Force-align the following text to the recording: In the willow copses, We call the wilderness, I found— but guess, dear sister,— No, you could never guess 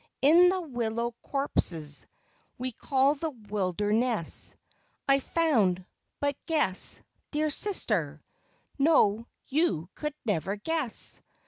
In 0.23 0.49
the 0.49 0.61
willow 0.61 1.13
copses, 1.21 2.07
We 2.57 2.71
call 2.71 3.13
the 3.13 3.29
wilderness, 3.29 4.55
I 5.07 5.19
found— 5.19 5.85
but 6.19 6.35
guess, 6.47 7.03
dear 7.29 7.51
sister,— 7.51 8.23
No, 8.79 9.27
you 9.47 9.91
could 9.93 10.15
never 10.25 10.55
guess 10.55 11.21